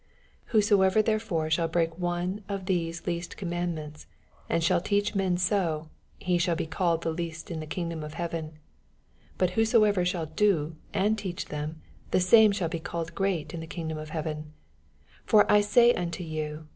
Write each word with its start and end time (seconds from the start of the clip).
19 0.47 0.51
Whosoever 0.53 1.01
therefore 1.03 1.51
shall 1.51 1.67
break 1.67 1.95
one 1.95 2.43
^f 2.49 2.65
these 2.65 3.05
least 3.05 3.37
commandments, 3.37 4.07
and 4.49 4.63
shall 4.63 4.81
teach 4.81 5.13
men 5.13 5.37
so, 5.37 5.89
he 6.17 6.39
shall 6.39 6.55
be 6.55 6.65
called 6.65 7.03
the 7.03 7.11
least 7.13 7.51
in 7.51 7.59
the 7.59 7.67
kingdom 7.67 8.03
of 8.03 8.15
heaven: 8.15 8.53
but 9.37 9.51
whosoever 9.51 10.03
shall 10.03 10.25
do 10.25 10.75
and 10.91 11.19
teaoh 11.19 11.45
them, 11.49 11.83
the 12.09 12.19
same 12.19 12.51
shall 12.51 12.67
be 12.67 12.79
called 12.79 13.13
greftfe 13.13 13.53
in 13.53 13.59
the 13.59 13.67
kingdom 13.67 13.99
of 13.99 14.09
heaven. 14.09 14.37
20 15.27 15.27
For 15.27 15.51
I 15.51 15.61
say 15.61 15.93
unto 15.93 16.23
you. 16.23 16.65